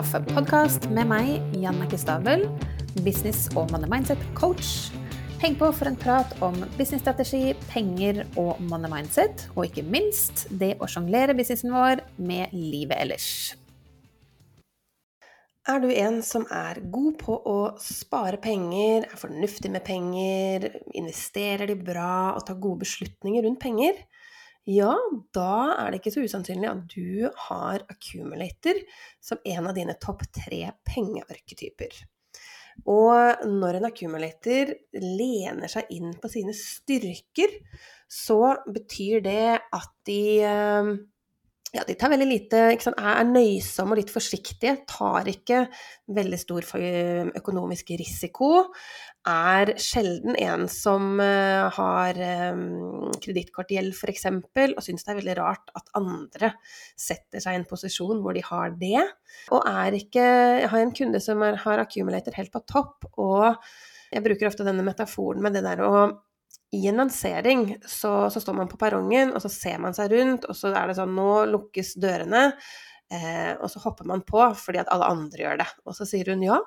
kaffepodkast 0.00 0.86
med 0.96 1.10
meg, 1.10 1.42
Janne 1.60 1.84
Stabel, 2.00 2.46
business- 3.04 3.50
og 3.52 3.68
money 3.72 3.88
mindset-coach. 3.90 4.94
Heng 5.42 5.58
på 5.60 5.68
for 5.76 5.90
en 5.90 5.98
prat 6.00 6.30
om 6.40 6.56
businessstrategi, 6.78 7.52
penger 7.68 8.22
og 8.40 8.62
money 8.70 8.88
mindset, 8.88 9.44
og 9.52 9.66
ikke 9.66 9.84
minst 9.84 10.46
det 10.62 10.78
å 10.80 10.88
sjonglere 10.88 11.36
businessen 11.36 11.74
vår 11.74 12.00
med 12.16 12.54
livet 12.56 12.96
ellers. 12.96 13.28
Er 15.68 15.84
du 15.84 15.90
en 15.92 16.22
som 16.24 16.46
er 16.48 16.80
god 16.80 17.18
på 17.20 17.36
å 17.36 17.58
spare 17.84 18.40
penger, 18.40 19.04
er 19.04 19.20
fornuftig 19.20 19.68
med 19.74 19.84
penger, 19.84 20.70
investerer 20.96 21.68
de 21.68 21.76
bra 21.76 22.38
og 22.38 22.46
tar 22.48 22.56
gode 22.62 22.86
beslutninger 22.86 23.44
rundt 23.44 23.60
penger? 23.60 24.00
Ja, 24.68 24.92
da 25.34 25.52
er 25.74 25.90
det 25.90 26.00
ikke 26.00 26.12
så 26.14 26.24
usannsynlig 26.26 26.68
at 26.68 26.82
du 26.92 27.28
har 27.48 27.84
accumulator 27.90 28.80
som 29.22 29.40
en 29.44 29.70
av 29.70 29.76
dine 29.76 29.96
topp 30.02 30.26
tre 30.36 30.66
pengearketyper. 30.88 31.94
Og 32.88 33.46
når 33.48 33.78
en 33.78 33.88
accumulator 33.90 34.72
lener 34.96 35.68
seg 35.72 35.90
inn 35.96 36.12
på 36.20 36.30
sine 36.32 36.54
styrker, 36.56 37.56
så 38.10 38.56
betyr 38.68 39.24
det 39.24 39.58
at 39.60 39.92
de 40.08 40.22
eh, 40.46 40.92
ja, 41.70 41.84
de 41.86 41.94
tar 41.94 42.10
veldig 42.10 42.26
lite 42.26 42.60
Er 42.72 43.26
nøysomme 43.28 43.94
og 43.94 44.00
litt 44.00 44.10
forsiktige. 44.10 44.80
Tar 44.90 45.28
ikke 45.30 45.64
veldig 46.10 46.38
stor 46.40 46.66
økonomisk 47.38 47.92
risiko. 48.00 48.64
Er 49.30 49.74
sjelden 49.78 50.34
en 50.40 50.64
som 50.72 51.20
uh, 51.20 51.68
har 51.76 52.18
um, 52.56 53.12
kredittkortgjeld 53.22 53.92
f.eks. 53.94 54.26
og 54.32 54.82
syns 54.82 55.06
det 55.06 55.12
er 55.12 55.20
veldig 55.20 55.36
rart 55.38 55.70
at 55.78 55.92
andre 56.00 56.54
setter 56.98 57.44
seg 57.44 57.54
i 57.54 57.60
en 57.60 57.68
posisjon 57.68 58.24
hvor 58.24 58.34
de 58.34 58.42
har 58.48 58.74
det. 58.80 59.04
Og 59.54 59.62
er 59.62 59.98
ikke 60.00 60.24
Jeg 60.24 60.72
har 60.72 60.82
en 60.82 60.96
kunde 60.96 61.22
som 61.22 61.44
er, 61.46 61.60
har 61.60 61.84
accumulator 61.84 62.34
helt 62.34 62.50
på 62.50 62.64
topp, 62.66 63.06
og 63.20 63.60
jeg 64.10 64.24
bruker 64.24 64.50
ofte 64.50 64.66
denne 64.66 64.82
metaforen 64.82 65.44
med 65.44 65.54
det 65.54 65.62
der 65.68 65.84
å 65.86 65.94
i 66.72 66.84
en 66.86 67.00
lansering 67.02 67.64
så, 67.86 68.30
så, 68.30 68.40
står 68.40 68.54
man 68.54 68.68
på 68.70 68.78
perrongen, 68.78 69.32
og 69.34 69.42
så 69.42 69.50
ser 69.50 69.80
man 69.82 69.96
seg 69.96 70.12
rundt, 70.12 70.46
og 70.46 70.56
så 70.56 70.70
er 70.70 70.90
det 70.90 70.98
sånn 71.00 71.16
Nå 71.16 71.32
lukkes 71.50 71.96
dørene. 72.00 72.50
Eh, 73.10 73.56
og 73.58 73.66
så 73.72 73.80
hopper 73.82 74.06
man 74.06 74.20
på 74.22 74.38
fordi 74.54 74.78
at 74.78 74.90
alle 74.94 75.08
andre 75.10 75.42
gjør 75.42 75.58
det. 75.64 75.66
Og 75.82 75.96
så 75.98 76.06
sier 76.06 76.30
hun 76.30 76.44
ja. 76.46 76.60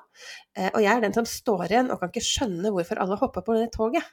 Eh, 0.52 0.68
og 0.68 0.82
jeg 0.84 0.92
er 0.92 1.06
den 1.06 1.16
som 1.16 1.28
står 1.28 1.70
igjen 1.70 1.88
og 1.88 2.02
kan 2.02 2.12
ikke 2.12 2.26
skjønne 2.26 2.72
hvorfor 2.74 3.00
alle 3.00 3.16
hopper 3.20 3.46
på 3.46 3.56
det 3.56 3.70
toget. 3.72 4.04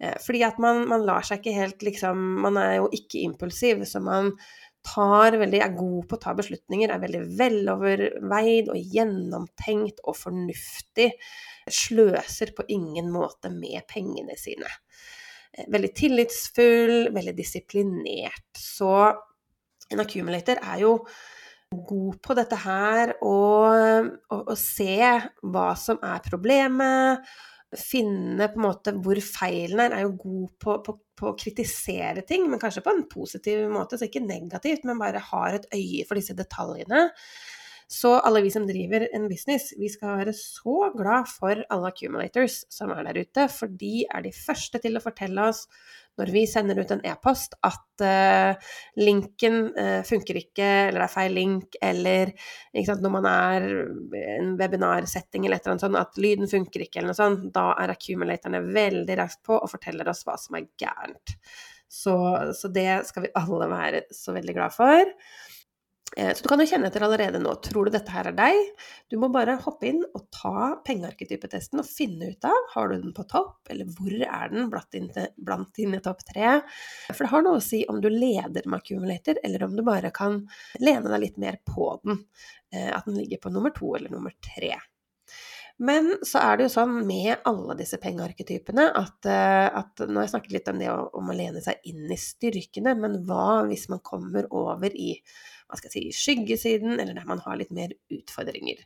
Eh, 0.00 0.16
fordi 0.24 0.40
at 0.48 0.56
man, 0.62 0.86
man, 0.88 1.04
lar 1.04 1.26
seg 1.28 1.42
ikke 1.42 1.58
helt 1.58 1.84
liksom 1.84 2.22
Man 2.46 2.56
er 2.60 2.78
jo 2.80 2.88
ikke 2.96 3.20
impulsiv, 3.26 3.84
så 3.88 4.00
man 4.00 4.32
tar 4.86 5.36
veldig, 5.40 5.60
er 5.62 5.74
god 5.76 6.06
på 6.08 6.18
å 6.18 6.22
ta 6.22 6.34
beslutninger, 6.38 6.90
er 6.90 7.02
veldig 7.02 7.22
veloverveid 7.38 8.70
og 8.72 8.94
gjennomtenkt 8.96 10.02
og 10.04 10.18
fornuftig. 10.18 11.12
Sløser 11.70 12.54
på 12.56 12.66
ingen 12.74 13.12
måte 13.14 13.52
med 13.54 13.86
pengene 13.90 14.36
sine. 14.40 14.70
Eh, 15.52 15.68
veldig 15.72 15.92
tillitsfull, 15.98 16.96
veldig 17.14 17.36
disiplinert. 17.38 18.48
Så 18.58 18.90
en 19.92 20.02
accumulator 20.02 20.60
er 20.62 20.82
jo 20.82 20.96
god 21.72 22.18
på 22.24 22.36
dette 22.36 22.58
her 22.64 23.14
og, 23.24 24.52
se 24.58 24.98
hva 25.42 25.70
som 25.78 26.00
er 26.04 26.24
problemet. 26.26 27.32
Finne 27.78 28.50
på 28.52 28.60
en 28.60 28.66
måte 28.66 28.92
hvor 29.00 29.18
feilen 29.24 29.80
er. 29.84 29.96
Er 29.96 30.04
jo 30.06 30.16
god 30.20 30.52
på, 30.60 30.76
på, 30.84 30.96
på, 31.18 31.30
å 31.30 31.38
kritisere 31.38 32.24
ting, 32.28 32.48
men 32.50 32.60
kanskje 32.62 32.84
på 32.84 32.92
en 32.92 33.06
positiv 33.10 33.64
måte, 33.72 33.98
så 33.98 34.08
ikke 34.08 34.24
negativt, 34.24 34.86
men 34.88 35.00
bare 35.00 35.22
har 35.32 35.58
et 35.58 35.68
øye 35.72 36.06
for 36.08 36.20
disse 36.20 36.36
detaljene. 36.38 37.08
Så 37.92 38.14
alle 38.24 38.40
vi 38.40 38.50
som 38.52 38.64
driver 38.64 39.04
en 39.12 39.26
business, 39.28 39.74
vi 39.76 39.90
skal 39.92 40.16
være 40.22 40.32
så 40.36 40.88
glad 40.94 41.28
for 41.28 41.60
alle 41.74 41.90
accumulators 41.90 42.62
som 42.72 42.92
er 42.94 43.04
der 43.04 43.20
ute, 43.20 43.44
for 43.52 43.68
de 43.68 44.06
er 44.06 44.24
de 44.24 44.32
første 44.32 44.80
til 44.80 44.96
å 44.96 45.02
fortelle 45.04 45.44
oss 45.50 45.66
når 46.20 46.32
vi 46.34 46.42
sender 46.48 46.78
ut 46.78 46.90
en 46.92 47.02
e-post 47.08 47.54
at 47.64 48.04
uh, 48.04 48.72
linken 49.00 49.58
uh, 49.76 50.00
funker 50.06 50.38
ikke, 50.42 50.68
eller 50.88 51.00
det 51.00 51.06
er 51.06 51.14
feil 51.14 51.36
link, 51.38 51.78
eller 51.82 52.32
sant, 52.84 53.02
når 53.04 53.14
man 53.16 53.28
er 53.30 53.68
i 54.18 54.24
en 54.36 54.54
webinarsetting 54.60 55.46
eller 55.46 55.58
et 55.58 55.66
eller 55.66 55.76
annet 55.76 55.86
sånt, 55.86 56.00
at 56.02 56.20
lyden 56.22 56.50
funker 56.50 56.84
ikke, 56.84 57.00
eller 57.00 57.12
noe 57.12 57.20
sånt, 57.20 57.48
da 57.54 57.70
er 57.80 57.94
accumulatorene 57.94 58.64
veldig 58.72 59.18
raskt 59.22 59.44
på 59.48 59.56
og 59.56 59.72
forteller 59.72 60.12
oss 60.12 60.24
hva 60.28 60.36
som 60.40 60.58
er 60.58 60.68
gærent. 60.80 61.36
Så, 61.92 62.14
så 62.56 62.68
det 62.72 63.02
skal 63.08 63.26
vi 63.26 63.34
alle 63.36 63.68
være 63.68 64.06
så 64.16 64.32
veldig 64.32 64.54
glad 64.56 64.72
for. 64.72 65.16
Eh, 66.16 66.34
så 66.34 66.42
du 66.42 66.48
kan 66.50 66.60
jo 66.60 66.66
kjenne 66.68 66.88
etter 66.90 67.04
allerede 67.06 67.40
nå. 67.40 67.54
Tror 67.64 67.88
du 67.88 67.94
dette 67.94 68.12
her 68.12 68.28
er 68.28 68.36
deg? 68.36 68.58
Du 69.10 69.16
må 69.20 69.30
bare 69.32 69.56
hoppe 69.64 69.88
inn 69.88 70.02
og 70.04 70.26
ta 70.34 70.72
pengearketypetesten 70.84 71.80
og 71.80 71.88
finne 71.88 72.32
ut 72.34 72.48
av 72.48 72.68
har 72.74 72.92
du 72.92 72.98
den 72.98 73.16
på 73.16 73.24
topp, 73.30 73.60
eller 73.72 73.88
hvor 73.96 74.12
er 74.12 74.52
den 74.52 74.68
blant 74.68 75.72
dine, 75.78 76.02
topp 76.04 76.24
tre. 76.28 76.58
For 77.10 77.24
det 77.24 77.32
har 77.32 77.46
noe 77.46 77.60
å 77.60 77.64
si 77.64 77.84
om 77.88 78.00
du 78.04 78.10
leder 78.12 78.68
med 78.68 78.82
accumulator, 78.82 79.40
eller 79.44 79.66
om 79.66 79.76
du 79.76 79.84
bare 79.86 80.12
kan 80.14 80.42
lene 80.82 81.08
deg 81.08 81.26
litt 81.26 81.40
mer 81.40 81.60
på 81.64 81.94
den. 82.04 82.24
Eh, 82.74 82.90
at 82.92 83.08
den 83.08 83.20
ligger 83.20 83.46
på 83.46 83.54
nummer 83.54 83.72
to 83.76 83.94
eller 83.96 84.12
nummer 84.12 84.36
tre. 84.44 84.74
Men 85.82 86.12
så 86.26 86.38
er 86.42 86.58
det 86.58 86.66
jo 86.66 86.72
sånn 86.74 86.98
med 87.08 87.40
alle 87.48 87.74
disse 87.78 87.96
pengearketypene 87.98 88.84
at, 88.98 89.26
eh, 89.26 89.66
at 89.80 90.02
Nå 90.04 90.20
har 90.20 90.26
jeg 90.26 90.34
snakket 90.34 90.54
litt 90.54 90.68
om 90.70 90.78
det 90.78 90.90
om 90.92 91.32
å 91.32 91.36
lene 91.36 91.62
seg 91.64 91.80
inn 91.88 92.04
i 92.12 92.18
styrkene, 92.20 92.92
men 92.98 93.22
hva 93.26 93.64
hvis 93.66 93.88
man 93.90 94.02
kommer 94.04 94.46
over 94.52 94.92
i 94.92 95.16
hva 95.72 95.80
skal 95.80 95.90
jeg 95.90 96.12
si, 96.12 96.22
skyggesiden, 96.26 96.98
eller 96.98 97.16
der 97.16 97.28
man 97.28 97.42
har 97.44 97.58
litt 97.58 97.72
mer 97.74 97.94
utfordringer. 98.12 98.84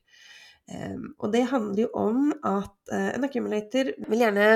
Um, 0.66 1.12
og 1.22 1.30
det 1.30 1.44
handler 1.47 1.84
jo 1.84 1.91
om 1.94 2.22
at 2.42 2.72
uh, 2.91 3.10
en 3.14 3.22
accumulator 3.22 3.92
vil 4.08 4.22
gjerne 4.24 4.47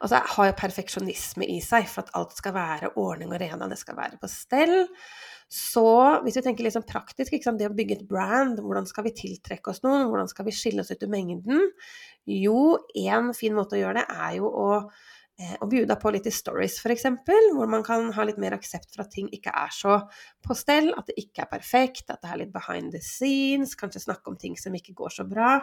altså 0.00 0.22
har 0.32 0.46
jo 0.48 0.54
perfeksjonisme 0.56 1.44
i 1.44 1.58
seg 1.60 1.84
for 1.92 2.06
at 2.06 2.14
alt 2.16 2.32
skal 2.38 2.54
være 2.56 2.94
ordning 2.96 3.34
og 3.34 3.42
rena, 3.42 3.68
det 3.68 3.76
skal 3.76 3.98
være 3.98 4.16
på 4.20 4.30
stell. 4.32 4.78
Så 5.52 5.84
hvis 6.24 6.38
vi 6.38 6.44
tenker 6.44 6.64
litt 6.64 6.76
sånn 6.76 6.88
praktisk, 6.88 7.36
det 7.36 7.68
å 7.68 7.76
bygge 7.76 7.98
et 7.98 8.08
brand, 8.08 8.62
hvordan 8.64 8.88
skal 8.88 9.04
vi 9.08 9.16
tiltrekke 9.16 9.72
oss 9.72 9.84
noen, 9.84 10.08
hvordan 10.08 10.32
skal 10.32 10.48
vi 10.48 10.56
skille 10.56 10.84
oss 10.84 10.92
ut 10.92 11.04
i 11.04 11.12
mengden? 11.12 11.68
Jo, 12.28 12.78
én 12.96 13.32
fin 13.36 13.56
måte 13.56 13.76
å 13.76 13.82
gjøre 13.82 14.00
det 14.00 14.20
er 14.24 14.34
jo 14.40 14.48
å 14.48 14.68
Eh, 14.78 15.16
og 15.38 15.68
bjuda 15.70 15.94
på 16.00 16.10
litt 16.10 16.26
i 16.26 16.32
stories, 16.34 16.80
f.eks., 16.82 17.04
hvor 17.54 17.70
man 17.70 17.84
kan 17.86 18.08
ha 18.16 18.24
litt 18.26 18.40
mer 18.42 18.56
aksept 18.56 18.90
for 18.90 19.04
at 19.04 19.12
ting 19.14 19.28
ikke 19.34 19.52
er 19.54 19.70
så 19.74 20.00
på 20.42 20.56
stell, 20.58 20.90
at 20.98 21.06
det 21.10 21.18
ikke 21.22 21.44
er 21.44 21.52
perfekt, 21.52 22.10
at 22.10 22.18
det 22.24 22.32
er 22.32 22.40
litt 22.42 22.52
behind 22.54 22.90
the 22.94 23.02
scenes, 23.04 23.76
kanskje 23.78 24.02
snakke 24.08 24.32
om 24.32 24.38
ting 24.40 24.58
som 24.58 24.74
ikke 24.74 24.96
går 24.98 25.14
så 25.20 25.28
bra. 25.28 25.54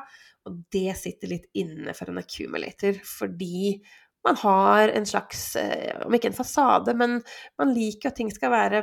Og 0.48 0.64
det 0.72 0.96
sitter 1.00 1.34
litt 1.34 1.50
inne 1.60 1.96
for 1.98 2.12
en 2.12 2.22
accumulator, 2.24 3.02
fordi 3.04 3.76
man 4.26 4.40
har 4.42 4.90
en 4.96 5.06
slags, 5.06 5.56
eh, 5.60 6.06
om 6.06 6.16
ikke 6.16 6.32
en 6.32 6.38
fasade, 6.40 6.96
men 6.98 7.20
man 7.60 7.74
liker 7.76 8.10
at 8.10 8.16
ting 8.18 8.32
skal 8.34 8.54
være 8.56 8.82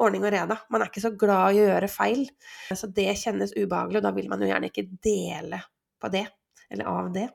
ordning 0.00 0.24
og 0.24 0.32
reda. 0.32 0.58
Man 0.72 0.82
er 0.82 0.90
ikke 0.90 1.04
så 1.04 1.12
glad 1.18 1.54
i 1.54 1.62
å 1.62 1.68
gjøre 1.68 1.92
feil. 1.92 2.24
Så 2.72 2.90
det 2.90 3.12
kjennes 3.20 3.54
ubehagelig, 3.54 4.00
og 4.00 4.08
da 4.08 4.14
vil 4.16 4.32
man 4.32 4.42
jo 4.42 4.48
gjerne 4.50 4.72
ikke 4.72 4.88
dele 5.04 5.60
på 6.02 6.10
det, 6.10 6.26
eller 6.72 6.90
av 6.90 7.12
det. 7.14 7.28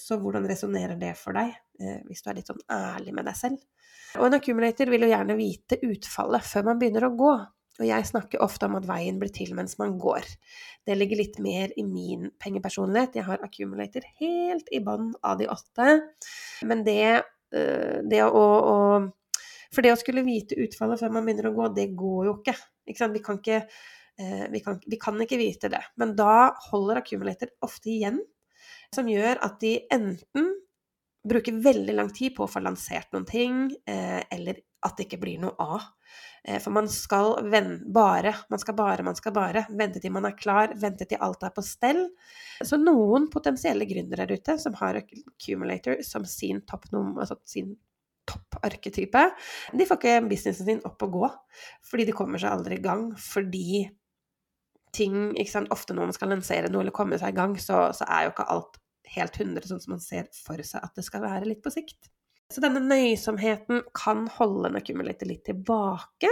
Så 0.00 0.18
hvordan 0.20 0.48
resonnerer 0.48 0.98
det 1.00 1.12
for 1.20 1.36
deg, 1.36 1.52
eh, 1.80 2.00
hvis 2.08 2.24
du 2.24 2.30
er 2.30 2.40
litt 2.40 2.50
sånn 2.50 2.62
ærlig 2.72 3.14
med 3.16 3.28
deg 3.28 3.38
selv? 3.38 3.62
Og 4.18 4.26
en 4.26 4.36
accumulator 4.40 4.90
vil 4.90 5.06
jo 5.06 5.12
gjerne 5.12 5.38
vite 5.38 5.78
utfallet 5.86 6.46
før 6.46 6.70
man 6.70 6.80
begynner 6.80 7.06
å 7.06 7.16
gå. 7.18 7.34
Og 7.80 7.86
jeg 7.88 8.08
snakker 8.10 8.42
ofte 8.44 8.66
om 8.68 8.76
at 8.76 8.88
veien 8.88 9.18
blir 9.20 9.30
til 9.32 9.54
mens 9.56 9.78
man 9.80 9.94
går. 10.00 10.26
Det 10.86 10.96
ligger 10.96 11.20
litt 11.20 11.38
mer 11.40 11.72
i 11.80 11.84
min 11.86 12.28
pengepersonlighet. 12.42 13.16
Jeg 13.16 13.26
har 13.28 13.44
accumulator 13.46 14.04
helt 14.20 14.68
i 14.74 14.82
bånn 14.84 15.14
av 15.24 15.38
de 15.40 15.48
åtte. 15.52 15.94
Men 16.68 16.84
det, 16.84 17.22
eh, 17.54 18.00
det 18.04 18.20
å, 18.26 18.42
å, 18.42 18.76
For 19.70 19.86
det 19.86 19.94
å 19.94 20.00
skulle 20.00 20.26
vite 20.26 20.58
utfallet 20.60 21.00
før 21.00 21.14
man 21.14 21.24
begynner 21.24 21.48
å 21.52 21.56
gå, 21.56 21.70
det 21.78 21.88
går 21.96 22.28
jo 22.28 22.36
ikke. 22.40 22.56
ikke 22.90 23.10
vi, 23.14 23.24
kan 23.24 23.40
ikke 23.40 23.62
eh, 23.62 24.44
vi, 24.50 24.60
kan, 24.66 24.82
vi 24.84 25.00
kan 25.00 25.24
ikke 25.24 25.40
vite 25.40 25.72
det. 25.72 25.82
Men 25.96 26.12
da 26.18 26.50
holder 26.68 27.00
accumulator 27.00 27.54
ofte 27.64 27.94
igjen 27.94 28.20
som 28.94 29.08
gjør 29.08 29.40
at 29.46 29.60
de 29.62 29.76
enten 29.92 30.50
bruker 31.28 31.60
veldig 31.62 31.94
lang 31.94 32.10
tid 32.16 32.34
på 32.36 32.46
å 32.46 32.50
få 32.50 32.62
lansert 32.64 33.10
noen 33.12 33.26
ting, 33.28 33.64
eh, 33.86 34.22
eller 34.32 34.62
at 34.86 34.96
det 34.96 35.06
ikke 35.06 35.20
blir 35.20 35.40
noe 35.42 35.52
av. 35.60 35.82
Eh, 36.44 36.56
for 36.62 36.72
man 36.72 36.88
skal 36.88 37.36
bare, 37.92 38.32
man 38.48 38.62
skal 38.62 38.76
bare, 38.78 39.04
man 39.04 39.18
skal 39.18 39.34
bare 39.36 39.66
vente 39.68 40.00
til 40.00 40.14
man 40.14 40.24
er 40.24 40.38
klar, 40.38 40.72
vente 40.80 41.04
til 41.04 41.20
alt 41.20 41.44
er 41.44 41.52
på 41.52 41.64
stell. 41.64 42.06
Så 42.64 42.80
noen 42.80 43.28
potensielle 43.32 43.84
gründere 43.88 44.26
der 44.26 44.40
ute 44.40 44.56
som 44.58 44.74
har 44.80 45.02
accumulator 45.02 46.00
som 46.06 46.24
sin 46.24 46.64
topp 46.64 46.88
altså 46.94 47.36
sin 47.44 47.76
topparketype, 48.30 49.22
de 49.74 49.86
får 49.88 49.98
ikke 49.98 50.28
businessen 50.30 50.66
sin 50.68 50.82
opp 50.86 51.02
og 51.02 51.16
gå. 51.16 51.30
Fordi 51.90 52.06
de 52.08 52.16
kommer 52.16 52.40
seg 52.40 52.54
aldri 52.54 52.78
i 52.78 52.84
gang. 52.84 53.10
Fordi 53.18 53.84
ting 54.96 55.32
ikke 55.34 55.52
sant? 55.52 55.72
Ofte 55.74 55.96
når 55.96 56.10
man 56.10 56.16
skal 56.16 56.32
lansere 56.34 56.70
noe 56.70 56.84
eller 56.84 56.94
komme 56.94 57.18
seg 57.20 57.34
i 57.34 57.38
gang, 57.38 57.56
så, 57.60 57.88
så 57.96 58.06
er 58.08 58.26
jo 58.26 58.34
ikke 58.34 58.48
alt 58.54 58.80
helt 59.10 59.36
100 59.40 59.66
sånn 59.66 59.82
som 59.82 59.96
man 59.96 60.02
ser 60.04 60.30
for 60.34 60.60
seg 60.66 60.84
at 60.86 60.96
det 60.96 61.04
skal 61.06 61.24
være 61.24 61.48
litt 61.48 61.62
på 61.64 61.72
sikt. 61.74 62.10
Så 62.50 62.62
denne 62.64 62.82
nøysomheten 62.82 63.84
kan 63.94 64.24
holde 64.34 64.72
accumulator 64.78 65.28
litt 65.30 65.44
tilbake. 65.46 66.30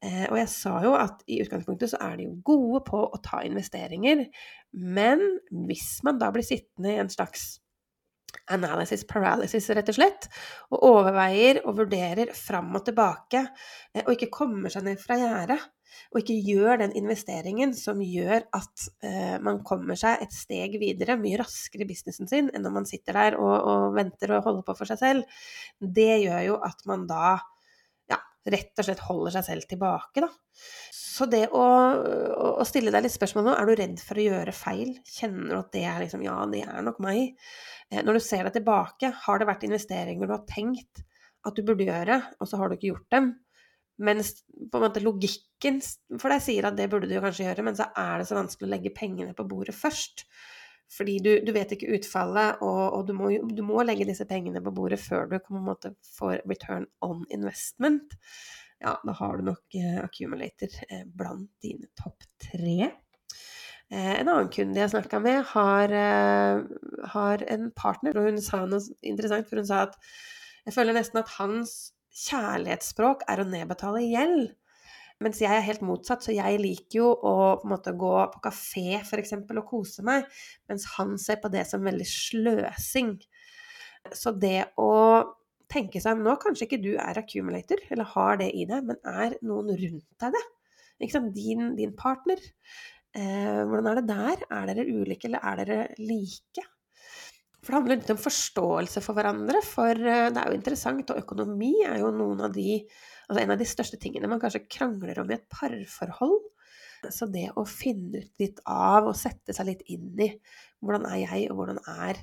Eh, 0.00 0.26
og 0.30 0.36
jeg 0.38 0.50
sa 0.52 0.76
jo 0.84 0.92
at 0.96 1.24
i 1.26 1.40
utgangspunktet 1.42 1.92
så 1.92 1.98
er 2.06 2.20
de 2.20 2.28
jo 2.28 2.36
gode 2.46 2.84
på 2.86 3.00
å 3.02 3.20
ta 3.24 3.42
investeringer, 3.44 4.28
men 4.70 5.24
hvis 5.66 5.98
man 6.06 6.20
da 6.22 6.30
blir 6.32 6.46
sittende 6.46 6.94
i 6.94 7.02
en 7.02 7.10
slags 7.12 7.58
analysis 8.54 9.04
paralysis, 9.08 9.68
rett 9.76 9.90
og 9.92 9.96
slett, 9.96 10.30
og 10.70 10.86
overveier 10.90 11.62
og 11.64 11.76
vurderer 11.82 12.32
fram 12.36 12.72
og 12.76 12.86
tilbake, 12.86 13.44
eh, 13.94 14.02
og 14.06 14.14
ikke 14.14 14.32
kommer 14.40 14.72
seg 14.72 14.86
ned 14.86 15.02
fra 15.02 15.18
gjerdet, 15.20 15.60
og 16.10 16.20
ikke 16.20 16.36
gjør 16.46 16.80
den 16.82 16.94
investeringen 16.98 17.72
som 17.76 18.00
gjør 18.02 18.44
at 18.56 18.84
eh, 19.06 19.36
man 19.42 19.60
kommer 19.66 19.98
seg 19.98 20.22
et 20.22 20.34
steg 20.34 20.76
videre 20.82 21.18
mye 21.20 21.38
raskere 21.40 21.84
i 21.84 21.88
businessen 21.88 22.30
sin 22.30 22.50
enn 22.54 22.62
når 22.66 22.76
man 22.76 22.86
sitter 22.88 23.18
der 23.18 23.38
og, 23.38 23.54
og 23.58 23.96
venter 23.98 24.36
og 24.36 24.46
holder 24.46 24.66
på 24.66 24.76
for 24.78 24.90
seg 24.90 25.00
selv, 25.02 25.40
det 25.80 26.22
gjør 26.24 26.44
jo 26.46 26.60
at 26.66 26.86
man 26.90 27.08
da 27.10 27.38
rett 28.48 28.80
og 28.80 28.86
slett 28.86 29.02
holder 29.04 29.34
seg 29.36 29.46
selv 29.46 29.66
tilbake, 29.68 30.22
da. 30.24 30.30
Så 30.94 31.26
det 31.28 31.42
å, 31.52 31.64
å, 32.60 32.64
stille 32.68 32.92
deg 32.94 33.04
litt 33.04 33.12
spørsmål 33.12 33.44
nå, 33.44 33.54
er 33.58 33.68
du 33.68 33.74
redd 33.76 34.00
for 34.00 34.20
å 34.20 34.24
gjøre 34.24 34.54
feil? 34.56 34.94
Kjenner 35.04 35.50
du 35.50 35.58
at 35.58 35.70
det 35.74 35.84
er 35.90 36.00
liksom 36.04 36.24
Ja, 36.24 36.38
det 36.48 36.62
er 36.64 36.86
nok 36.86 37.00
meg. 37.04 37.36
Eh, 37.90 38.00
når 38.06 38.16
du 38.16 38.24
ser 38.24 38.46
deg 38.46 38.56
tilbake, 38.56 39.12
har 39.26 39.40
det 39.40 39.48
vært 39.50 39.66
investeringer 39.68 40.30
du 40.30 40.34
har 40.36 40.46
tenkt 40.48 41.04
at 41.46 41.56
du 41.56 41.64
burde 41.66 41.88
gjøre, 41.88 42.20
og 42.40 42.48
så 42.48 42.60
har 42.60 42.68
du 42.70 42.76
ikke 42.76 42.92
gjort 42.94 43.12
dem? 43.12 43.32
Mens 44.00 44.32
på 44.48 44.78
en 44.78 44.86
måte 44.86 45.02
logikken 45.04 45.80
for 46.16 46.32
deg 46.32 46.40
sier 46.44 46.68
at 46.68 46.78
det 46.78 46.88
burde 46.92 47.08
du 47.10 47.18
kanskje 47.20 47.50
gjøre, 47.50 47.66
men 47.66 47.76
så 47.76 47.90
er 48.00 48.20
det 48.20 48.30
så 48.30 48.38
vanskelig 48.38 48.68
å 48.68 48.72
legge 48.72 48.96
pengene 48.96 49.36
på 49.36 49.44
bordet 49.48 49.76
først. 49.76 50.24
Fordi 50.90 51.18
du, 51.22 51.30
du 51.46 51.52
vet 51.54 51.70
ikke 51.74 51.92
utfallet, 51.96 52.62
og, 52.66 52.80
og 52.96 53.04
du, 53.06 53.12
må, 53.14 53.30
du, 53.30 53.62
må, 53.66 53.82
legge 53.86 54.08
disse 54.08 54.26
pengene 54.28 54.62
på 54.64 54.72
bordet 54.74 54.98
før 55.02 55.28
du 55.30 55.36
på 55.38 55.54
en 55.54 55.68
måte 55.68 55.92
får 56.16 56.40
return 56.50 56.88
on 57.06 57.22
investment. 57.30 58.16
Ja, 58.82 58.96
da 59.04 59.14
har 59.14 59.38
du 59.38 59.46
nok 59.50 59.76
eh, 59.78 60.00
accumulator 60.02 60.74
eh, 60.88 61.04
blant 61.06 61.50
dine 61.62 61.90
topp 62.00 62.26
tre. 62.42 62.90
Uh, 63.90 64.14
en 64.16 64.28
annen 64.30 64.50
kunde 64.54 64.78
jeg 64.78 64.92
snakka 64.92 65.18
med, 65.22 65.40
har, 65.50 65.94
har 67.14 67.42
en 67.50 67.70
partner, 67.74 68.18
og 68.18 68.28
hun 68.28 68.42
sa 68.42 68.62
noe 68.70 68.82
interessant, 69.02 69.48
for 69.50 69.58
hun 69.58 69.66
sa 69.66 69.84
at 69.88 69.96
jeg 70.66 70.76
føler 70.76 70.94
nesten 70.94 71.18
at 71.22 71.32
hans 71.38 71.72
kjærlighetsspråk 72.28 73.24
er 73.30 73.42
å 73.42 73.48
nedbetale 73.48 74.02
gjeld. 74.04 74.50
Mens 75.20 75.40
jeg 75.42 75.52
er 75.52 75.66
helt 75.66 75.82
motsatt, 75.84 76.24
så 76.24 76.32
jeg 76.32 76.60
liker 76.62 76.96
jo 77.02 77.08
å 77.12 77.34
på 77.60 77.66
en 77.66 77.74
måte 77.74 77.92
gå 77.98 78.12
på 78.32 78.40
kafé 78.46 78.86
f.eks. 79.02 79.34
og 79.36 79.66
kose 79.68 80.04
meg, 80.06 80.24
mens 80.70 80.86
han 80.94 81.18
ser 81.20 81.42
på 81.42 81.50
det 81.52 81.66
som 81.68 81.84
veldig 81.84 82.06
sløsing. 82.08 83.18
Så 84.16 84.32
det 84.32 84.70
å 84.80 84.92
tenke 85.70 86.00
seg 86.02 86.18
nå, 86.18 86.34
kanskje 86.40 86.66
ikke 86.66 86.80
du 86.82 86.94
er 86.94 87.20
accumulator, 87.20 87.82
eller 87.92 88.08
har 88.14 88.40
det 88.40 88.48
i 88.56 88.64
deg, 88.68 88.88
men 88.88 88.98
er 89.06 89.36
noen 89.46 89.74
rundt 89.76 90.24
deg 90.24 90.34
det? 90.38 90.42
Ikke 91.00 91.16
sant? 91.16 91.36
Din, 91.36 91.74
din 91.76 91.92
partner. 91.96 92.40
Eh, 93.16 93.62
hvordan 93.68 93.90
er 93.90 94.00
det 94.00 94.08
der? 94.10 94.44
Er 94.56 94.68
dere 94.70 94.88
ulike, 94.88 95.28
eller 95.28 95.44
er 95.52 95.62
dere 95.62 95.80
like? 96.00 96.64
For 97.60 97.72
det 97.72 97.78
handler 97.78 98.00
litt 98.00 98.12
om 98.14 98.20
forståelse 98.20 99.02
for 99.04 99.16
hverandre, 99.16 99.60
for 99.66 99.92
eh, 99.92 100.28
det 100.32 100.42
er 100.42 100.48
jo 100.48 100.58
interessant, 100.58 101.12
og 101.12 101.22
økonomi 101.22 101.74
er 101.84 102.00
jo 102.00 102.12
noen 102.16 102.44
av 102.46 102.54
de, 102.56 102.80
altså 103.30 103.44
en 103.44 103.54
av 103.54 103.60
de 103.60 103.68
største 103.68 104.00
tingene 104.02 104.28
man 104.30 104.42
kanskje 104.42 104.66
krangler 104.66 105.22
om 105.22 105.30
i 105.30 105.38
et 105.38 105.46
parforhold. 105.52 106.40
Så 107.08 107.30
det 107.32 107.46
å 107.56 107.64
finne 107.64 108.20
ut 108.20 108.42
litt 108.42 108.58
av 108.68 109.06
og 109.08 109.16
sette 109.16 109.54
seg 109.56 109.70
litt 109.70 109.86
inn 109.88 110.18
i 110.20 110.34
hvordan 110.84 111.06
er 111.08 111.22
jeg, 111.22 111.46
og 111.48 111.62
hvordan 111.62 111.78
er 111.88 112.20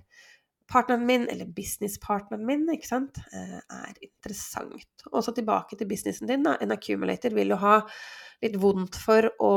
partneren 0.67 1.05
min, 1.07 1.25
eller 1.31 1.47
businesspartneren 1.55 2.43
min, 2.45 2.65
ikke 2.73 2.89
sant, 2.89 3.19
eh, 3.31 3.57
er 3.57 3.99
interessant. 4.03 5.05
Og 5.13 5.23
så 5.23 5.33
tilbake 5.33 5.77
til 5.79 5.87
businessen 5.87 6.27
din. 6.27 6.43
Da. 6.43 6.57
En 6.61 6.75
accumulator 6.75 7.33
vil 7.33 7.55
jo 7.55 7.59
ha 7.61 7.77
litt 8.43 8.57
vondt 8.61 8.99
for 8.99 9.29
å 9.41 9.53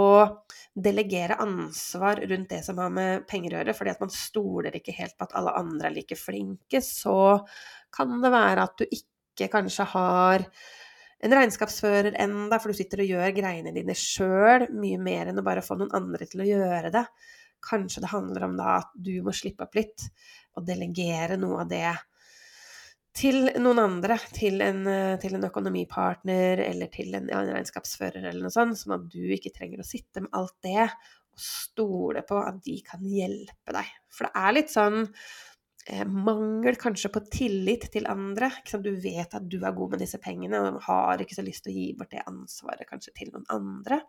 delegere 0.73 1.41
ansvar 1.43 2.23
rundt 2.31 2.53
det 2.55 2.63
som 2.65 2.79
har 2.81 2.93
med 2.95 3.27
penger 3.29 3.57
å 3.57 3.61
gjøre, 3.61 3.77
fordi 3.77 3.95
at 3.95 4.05
man 4.05 4.15
stoler 4.15 4.79
ikke 4.79 4.95
helt 4.97 5.19
på 5.19 5.27
at 5.27 5.35
alle 5.41 5.57
andre 5.59 5.91
er 5.91 5.99
like 5.99 6.17
flinke, 6.17 6.81
så 6.85 7.41
kan 7.93 8.21
det 8.23 8.31
være 8.33 8.69
at 8.69 8.79
du 8.79 8.87
ikke 8.87 9.51
kanskje 9.51 9.89
har 9.93 10.47
en 11.21 11.35
regnskapsfører 11.37 12.17
enda, 12.23 12.59
for 12.61 12.73
du 12.73 12.79
sitter 12.79 13.03
og 13.05 13.11
gjør 13.13 13.35
greiene 13.37 13.75
dine 13.77 13.97
sjøl, 13.99 14.69
mye 14.73 15.01
mer 15.01 15.31
enn 15.31 15.41
å 15.41 15.47
bare 15.47 15.65
få 15.65 15.77
noen 15.79 15.93
andre 15.97 16.29
til 16.29 16.45
å 16.45 16.49
gjøre 16.49 16.93
det. 16.95 17.05
Kanskje 17.65 18.05
det 18.05 18.13
handler 18.15 18.47
om 18.47 18.55
da 18.57 18.79
at 18.79 18.95
du 18.97 19.19
må 19.25 19.35
slippe 19.37 19.67
opp 19.67 19.77
litt 19.77 20.07
og 20.57 20.65
delegere 20.69 21.37
noe 21.41 21.61
av 21.65 21.69
det 21.71 21.91
til 23.17 23.51
noen 23.61 23.81
andre, 23.83 24.17
til 24.33 24.63
en, 24.65 24.85
eh, 24.87 25.17
til 25.21 25.35
en 25.37 25.49
økonomipartner 25.49 26.63
eller 26.63 26.91
til 26.95 27.15
en, 27.19 27.29
ja, 27.29 27.41
en, 27.43 27.55
regnskapsfører 27.57 28.23
eller 28.23 28.47
noe 28.47 28.55
sånt, 28.55 28.79
sånn 28.79 28.97
at 28.97 29.09
du 29.11 29.33
ikke 29.35 29.53
trenger 29.55 29.83
å 29.83 29.87
sitte 29.87 30.23
med 30.25 30.31
alt 30.37 30.57
det 30.63 30.87
og 30.87 31.43
stole 31.43 32.23
på 32.27 32.39
at 32.39 32.63
de 32.65 32.79
kan 32.87 33.03
hjelpe 33.03 33.75
deg. 33.75 33.91
For 34.11 34.29
det 34.29 34.45
er 34.47 34.57
litt 34.57 34.73
sånn 34.73 35.03
mangel 36.07 36.77
kanskje 36.81 37.11
på 37.13 37.23
tillit 37.33 37.89
til 37.93 38.09
andre. 38.11 38.51
Du 38.83 38.93
vet 39.03 39.35
at 39.37 39.49
du 39.51 39.59
er 39.61 39.77
god 39.77 39.97
med 39.97 40.05
disse 40.05 40.21
pengene 40.23 40.61
og 40.69 40.81
har 40.87 41.23
ikke 41.23 41.39
så 41.39 41.45
lyst 41.47 41.67
til 41.67 41.73
å 41.73 41.77
gi 41.79 41.87
bort 41.99 42.13
det 42.15 42.27
ansvaret 42.31 42.89
kanskje 42.89 43.15
til 43.17 43.33
noen 43.35 43.49
andre. 43.53 44.03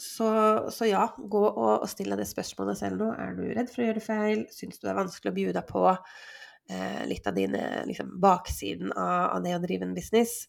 Så, 0.00 0.28
så 0.72 0.86
ja, 0.88 1.06
gå 1.16 1.40
og, 1.44 1.82
og 1.82 1.88
still 1.90 2.12
deg 2.12 2.22
det 2.22 2.28
spørsmålet 2.30 2.78
selv 2.80 3.00
nå. 3.02 3.10
Er 3.20 3.34
du 3.36 3.46
redd 3.48 3.72
for 3.72 3.84
å 3.84 3.88
gjøre 3.90 4.04
feil? 4.04 4.44
Syns 4.52 4.80
du 4.80 4.86
det 4.86 4.94
er 4.94 5.00
vanskelig 5.02 5.32
å 5.32 5.38
bjude 5.40 5.56
deg 5.58 5.68
på? 5.68 5.88
eh, 6.70 7.06
litt 7.06 7.26
av 7.26 7.34
dine 7.34 7.84
liksom, 7.86 8.14
baksiden 8.20 8.92
av, 8.92 9.36
av, 9.36 9.42
det 9.44 9.56
å 9.56 9.62
drive 9.62 9.88
en 9.88 9.96
business. 9.96 10.44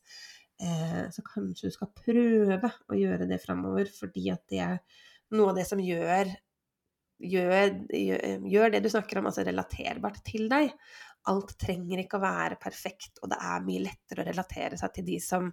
Eh, 0.62 1.04
så 1.14 1.24
kanskje 1.26 1.72
du 1.72 1.76
skal 1.76 1.92
prøve 1.98 2.72
å 2.92 2.98
gjøre 2.98 3.28
det 3.30 3.42
framover, 3.44 3.90
fordi 3.96 4.30
at 4.34 4.44
det 4.52 4.62
er 4.66 4.80
noe 5.36 5.52
av 5.52 5.60
det 5.60 5.68
som 5.70 5.82
gjør, 5.82 6.32
gjør, 7.22 7.72
gjør, 7.92 8.74
det 8.74 8.82
du 8.84 8.90
snakker 8.92 9.20
om, 9.20 9.30
altså 9.30 9.46
relaterbart 9.48 10.22
til 10.28 10.50
deg. 10.52 10.74
Alt 11.30 11.54
trenger 11.62 12.02
ikke 12.02 12.18
å 12.18 12.24
være 12.24 12.58
perfekt, 12.62 13.20
og 13.22 13.30
det 13.30 13.38
er 13.46 13.66
mye 13.66 13.84
lettere 13.86 14.24
å 14.24 14.28
relatere 14.32 14.80
seg 14.80 14.96
til 14.96 15.06
de 15.12 15.20
som, 15.22 15.52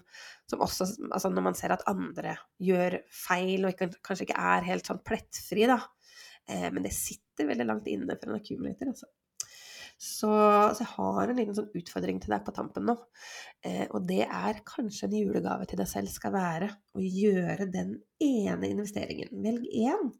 som 0.48 0.64
også 0.64 0.86
Altså 1.10 1.28
når 1.28 1.44
man 1.50 1.58
ser 1.58 1.74
at 1.74 1.84
andre 1.90 2.38
gjør 2.64 3.02
feil 3.12 3.66
og 3.66 3.74
ikke, 3.74 3.90
kanskje 4.06 4.30
ikke 4.30 4.48
er 4.54 4.68
helt 4.70 4.88
sånn 4.88 5.02
plettfri, 5.04 5.66
da. 5.68 5.82
Eh, 6.48 6.68
men 6.72 6.84
det 6.86 6.94
sitter 6.96 7.50
veldig 7.50 7.68
langt 7.68 7.90
inne 7.92 8.16
for 8.16 8.32
en 8.32 8.40
accumulator, 8.40 8.94
altså. 8.94 9.10
Så, 9.98 10.30
så, 10.30 10.84
jeg 10.84 10.92
har 10.92 11.26
en 11.26 11.38
liten 11.40 11.56
sånn 11.56 11.72
utfordring 11.74 12.20
til 12.22 12.30
deg 12.30 12.44
på 12.46 12.52
tampen 12.54 12.84
nå. 12.86 12.94
Eh, 13.66 13.82
og 13.90 14.04
det 14.06 14.22
er 14.24 14.60
kanskje 14.66 15.08
en 15.08 15.16
julegave 15.18 15.66
til 15.66 15.80
deg 15.80 15.88
selv 15.90 16.12
skal 16.12 16.36
være 16.36 16.68
å 16.94 17.02
gjøre 17.02 17.66
den 17.74 17.96
ene 18.22 18.70
investeringen. 18.70 19.32
Velg 19.42 19.64
én 19.66 20.12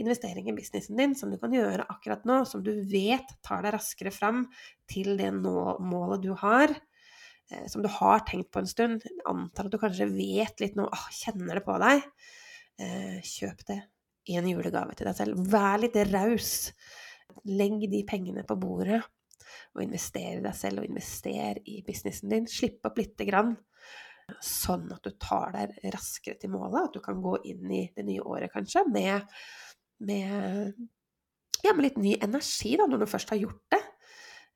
investering 0.00 0.48
i 0.48 0.54
businessen 0.56 0.96
din 0.96 1.12
som 1.18 1.28
du 1.28 1.36
kan 1.40 1.52
gjøre 1.52 1.84
akkurat 1.92 2.24
nå, 2.28 2.38
som 2.48 2.62
du 2.64 2.72
vet 2.88 3.28
tar 3.44 3.60
deg 3.66 3.74
raskere 3.76 4.12
fram 4.14 4.46
til 4.88 5.18
det 5.20 5.28
målet 5.36 6.24
du 6.24 6.30
har. 6.40 6.72
Eh, 7.52 7.66
som 7.68 7.84
du 7.84 7.90
har 7.92 8.24
tenkt 8.24 8.48
på 8.56 8.62
en 8.62 8.70
stund. 8.70 9.04
Antar 9.28 9.68
at 9.68 9.74
du 9.74 9.76
kanskje 9.82 10.08
vet 10.14 10.64
litt 10.64 10.80
nå, 10.80 10.86
åh, 10.88 11.10
kjenner 11.12 11.60
det 11.60 11.64
på 11.66 11.76
deg. 11.84 12.06
Eh, 12.80 13.20
kjøp 13.20 13.60
det 13.68 13.82
en 14.32 14.48
julegave 14.48 14.96
til 14.96 15.10
deg 15.10 15.20
selv. 15.20 15.44
Vær 15.52 15.76
litt 15.84 16.00
raus. 16.08 16.72
Legg 17.52 17.84
de 17.92 18.00
pengene 18.08 18.46
på 18.48 18.56
bordet 18.56 19.02
og 19.74 19.84
investere 19.84 20.38
i 20.38 20.44
deg 20.44 20.56
selv 20.56 20.82
og 20.82 20.88
investere 20.88 21.62
i 21.68 21.80
businessen 21.86 22.32
din. 22.32 22.48
Slippe 22.50 22.90
opp 22.90 23.00
lite 23.00 23.26
grann, 23.28 23.54
sånn 24.42 24.88
at 24.94 25.06
du 25.06 25.14
tar 25.22 25.54
deg 25.54 25.76
raskere 25.94 26.38
til 26.40 26.52
målet. 26.54 26.88
At 26.88 26.96
du 26.96 27.02
kan 27.04 27.22
gå 27.22 27.36
inn 27.48 27.66
i 27.72 27.84
det 27.96 28.06
nye 28.08 28.24
året 28.26 28.52
kanskje 28.54 28.86
med, 28.90 29.36
med, 30.06 30.72
ja, 31.62 31.74
med 31.74 31.84
litt 31.86 32.00
ny 32.02 32.16
energi, 32.20 32.76
da, 32.80 32.88
når 32.90 33.04
du 33.04 33.10
først 33.10 33.34
har 33.34 33.42
gjort 33.42 33.62
det. 33.74 33.82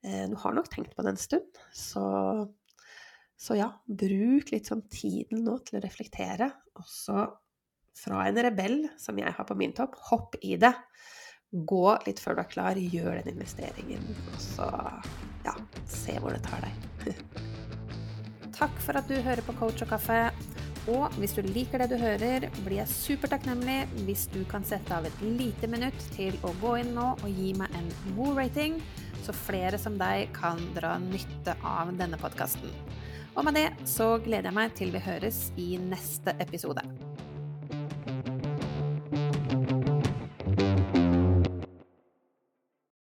Eh, 0.07 0.25
du 0.31 0.35
har 0.41 0.57
nok 0.57 0.71
tenkt 0.73 0.95
på 0.97 1.05
det 1.05 1.13
en 1.13 1.21
stund, 1.21 1.61
så, 1.77 2.05
så 3.37 3.57
ja, 3.59 3.69
bruk 3.85 4.51
litt 4.53 4.71
sånn 4.71 4.87
tiden 4.91 5.45
nå 5.45 5.59
til 5.67 5.79
å 5.79 5.85
reflektere. 5.85 6.49
Også 6.81 7.27
fra 8.01 8.25
en 8.27 8.39
rebell, 8.39 8.85
som 8.99 9.19
jeg 9.19 9.33
har 9.35 9.47
på 9.47 9.57
min 9.59 9.75
topp, 9.77 9.97
hopp 10.09 10.37
i 10.41 10.55
det. 10.59 10.73
Gå 11.51 11.85
litt 12.05 12.21
før 12.23 12.37
du 12.37 12.41
er 12.45 12.51
klar, 12.51 12.79
gjør 12.79 13.17
den 13.19 13.33
investeringen, 13.33 14.05
og 14.31 14.37
så 14.39 14.67
ja, 15.43 15.55
se 15.89 16.15
hvor 16.23 16.31
det 16.31 16.45
tar 16.45 16.63
deg. 16.63 17.17
Takk 18.59 18.77
for 18.79 18.95
at 18.95 19.09
du 19.09 19.17
hører 19.19 19.43
på 19.43 19.55
Coach 19.59 19.83
og 19.83 19.91
kaffe. 19.91 20.21
Og 20.89 21.13
hvis 21.21 21.35
du 21.37 21.43
liker 21.45 21.83
det 21.83 21.91
du 21.91 21.97
hører, 22.01 22.47
blir 22.63 22.79
jeg 22.79 22.89
supertakknemlig 22.89 23.83
hvis 24.07 24.25
du 24.31 24.39
kan 24.49 24.63
sette 24.65 24.95
av 24.95 25.05
et 25.05 25.21
lite 25.21 25.69
minutt 25.69 26.07
til 26.15 26.39
å 26.47 26.55
gå 26.63 26.77
inn 26.81 26.95
nå 26.95 27.11
og 27.19 27.27
gi 27.29 27.51
meg 27.59 27.75
en 27.77 27.91
god 28.15 28.41
rating, 28.41 28.79
så 29.21 29.35
flere 29.35 29.77
som 29.77 29.99
deg 29.99 30.31
kan 30.33 30.61
dra 30.77 30.95
nytte 31.03 31.59
av 31.67 31.93
denne 31.99 32.17
podkasten. 32.21 32.71
Og 33.35 33.45
med 33.47 33.59
det 33.59 33.69
så 33.87 34.15
gleder 34.23 34.49
jeg 34.49 34.57
meg 34.57 34.75
til 34.79 34.95
vi 34.95 35.03
høres 35.03 35.49
i 35.59 35.73
neste 35.83 36.33
episode. 36.41 37.10